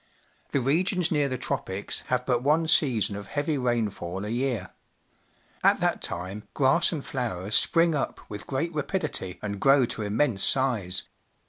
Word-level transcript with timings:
The 0.51 0.61
regions 0.61 1.11
near 1.11 1.29
the 1.29 1.37
Tropics 1.37 2.01
have 2.07 2.25
but 2.25 2.41
one 2.41 2.67
season 2.67 3.15
of 3.15 3.27
heavy 3.27 3.55
rainfall 3.55 4.25
a 4.25 4.29
year. 4.29 4.71
At 5.63 5.79
that 5.79 6.01
time 6.01 6.45
grass 6.55 6.91
and 6.91 7.05
flowers 7.05 7.53
spring 7.53 7.93
up 7.93 8.19
with 8.27 8.47
great 8.47 8.73
rapid 8.73 9.03
ity 9.03 9.37
and 9.43 9.61
grow 9.61 9.85
to 9.85 10.01
immense 10.01 10.43
size. 10.43 11.03